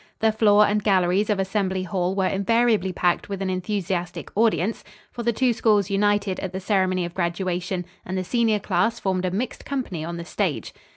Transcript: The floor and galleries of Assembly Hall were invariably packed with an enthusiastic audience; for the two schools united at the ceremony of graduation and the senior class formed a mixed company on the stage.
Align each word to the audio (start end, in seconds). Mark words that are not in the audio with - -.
The 0.19 0.31
floor 0.31 0.65
and 0.65 0.83
galleries 0.83 1.29
of 1.29 1.39
Assembly 1.39 1.83
Hall 1.83 2.15
were 2.15 2.25
invariably 2.25 2.91
packed 2.91 3.29
with 3.29 3.39
an 3.39 3.51
enthusiastic 3.51 4.31
audience; 4.35 4.83
for 5.11 5.21
the 5.21 5.31
two 5.31 5.53
schools 5.53 5.91
united 5.91 6.39
at 6.39 6.53
the 6.53 6.59
ceremony 6.59 7.05
of 7.05 7.13
graduation 7.13 7.85
and 8.03 8.17
the 8.17 8.23
senior 8.23 8.57
class 8.57 8.99
formed 8.99 9.25
a 9.25 9.29
mixed 9.29 9.63
company 9.63 10.03
on 10.03 10.17
the 10.17 10.25
stage. 10.25 10.73